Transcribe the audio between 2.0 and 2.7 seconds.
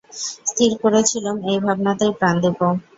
প্রাণ দেব।